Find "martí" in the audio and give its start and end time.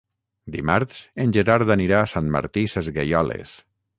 2.39-2.65